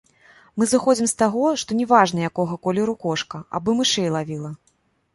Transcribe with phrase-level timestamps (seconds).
[0.61, 4.51] Мы зыходзім з таго, што не важна якога колеру кошка, абы мышэй лавіла.